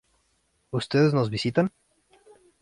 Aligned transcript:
¿Ustedes 0.79 1.13
no 1.13 1.29
visitan? 1.35 1.67